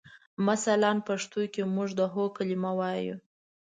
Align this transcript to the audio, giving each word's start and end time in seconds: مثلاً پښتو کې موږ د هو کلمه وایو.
مثلاً 0.47 0.91
پښتو 1.07 1.41
کې 1.53 1.63
موږ 1.75 1.89
د 1.99 2.01
هو 2.13 2.23
کلمه 2.37 2.71
وایو. 2.79 3.15